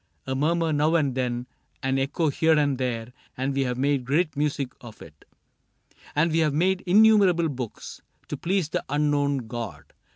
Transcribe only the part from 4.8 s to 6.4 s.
of it; And we